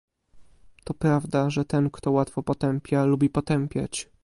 [0.83, 4.09] To prawda, że ten, kto łatwo potępia, lubi potępiać